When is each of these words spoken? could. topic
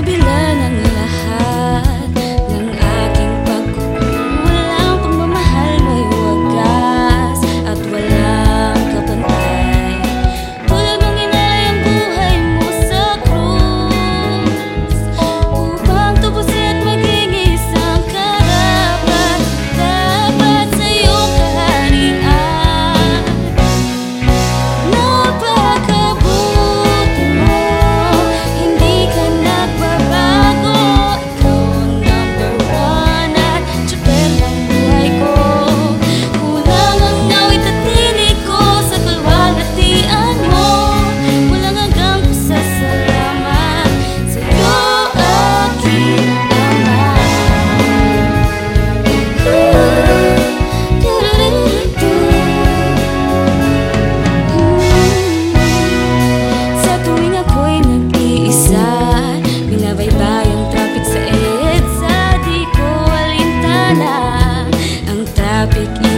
could. 0.00 0.51
topic 65.62 66.11